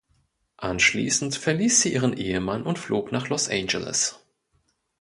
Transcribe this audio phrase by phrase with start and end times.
[0.57, 4.17] Anschließend verließ sie ihren Ehemann und flog nach Los Angeles.